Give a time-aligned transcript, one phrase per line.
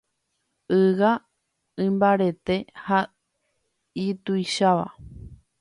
[0.81, 1.11] Yga
[1.87, 2.55] imbarete
[2.85, 2.99] ha
[4.05, 4.87] ituicháva.